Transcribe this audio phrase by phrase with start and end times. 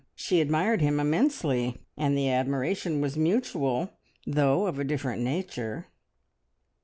[0.15, 3.91] She admired him immensely; and the admiration was mutual,
[4.25, 5.89] though of a different nature.